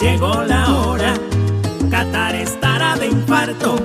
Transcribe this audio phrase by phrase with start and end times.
[0.00, 1.14] llegó la hora.
[1.90, 3.76] Qatar estará de infarto.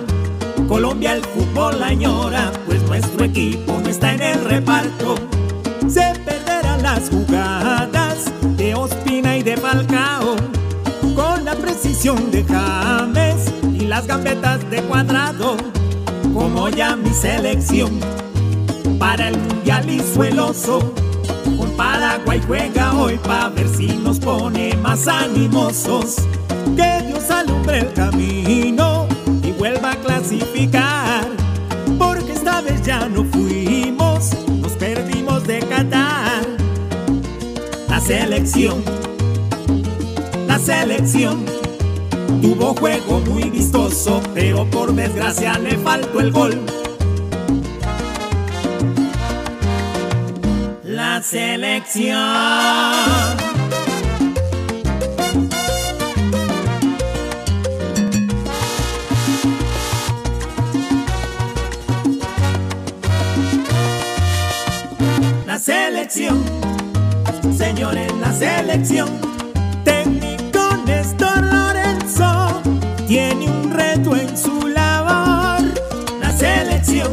[0.68, 5.16] Colombia el fútbol añora, pues nuestro equipo no está en el reparto.
[5.88, 10.36] Se perderán las jugadas de Ospina y de Falcao,
[11.16, 15.58] con la precisión de James y las gambetas de Cuadrado,
[16.34, 18.00] como ya mi selección
[19.00, 20.94] para el mundial y sueloso.
[21.58, 26.16] Con Paraguay juega hoy para ver si nos pone más animosos.
[26.76, 29.08] Que Dios alumbre el camino
[29.44, 31.28] y vuelva a clasificar.
[31.98, 34.32] Porque esta vez ya no fuimos,
[34.62, 36.44] nos perdimos de Qatar.
[37.90, 38.84] La selección,
[40.48, 41.46] la selección.
[42.42, 46.62] Tuvo juego muy vistoso, pero por desgracia le faltó el gol.
[51.30, 52.18] Selección.
[65.46, 66.44] La selección,
[67.56, 69.10] señores, la selección.
[69.84, 72.60] Técnico Néstor Lorenzo
[73.08, 75.62] tiene un reto en su labor.
[76.22, 77.12] La selección,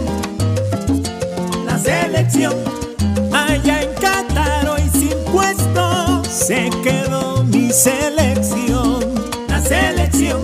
[1.66, 2.85] la selección.
[6.36, 9.00] Se quedó mi selección.
[9.48, 10.42] La selección,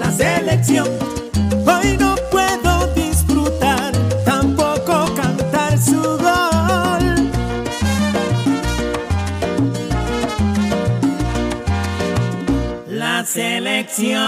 [0.00, 0.88] la selección.
[1.66, 3.92] Hoy no puedo disfrutar,
[4.24, 7.30] tampoco cantar su gol.
[12.88, 14.22] La selección.